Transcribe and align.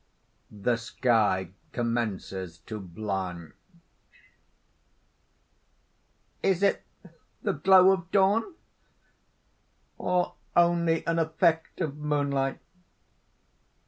_The 0.63 0.77
sky 0.77 1.51
commences 1.73 2.57
to 2.65 2.79
blanch.) 2.79 3.53
"Is 6.41 6.63
it 6.63 6.81
the 7.43 7.53
glow 7.53 7.91
of 7.91 8.09
dawn, 8.09 8.55
or 9.99 10.33
only 10.55 11.05
an 11.05 11.19
effect 11.19 11.81
of 11.81 11.97
moonlight?" 11.97 12.59